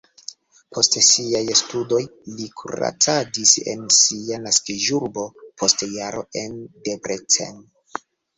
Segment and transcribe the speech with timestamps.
[0.75, 1.99] Post siaj studoj
[2.37, 5.27] li kuracadis en sia naskiĝurbo,
[5.63, 7.63] post jaro en Debrecen.